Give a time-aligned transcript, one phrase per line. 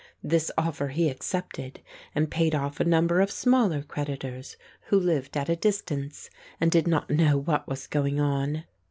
[0.23, 1.79] This offer he accepted
[2.15, 6.87] and paid off a number of smaller creditors, who lived at a distance and did
[6.87, 8.63] not know what was going on.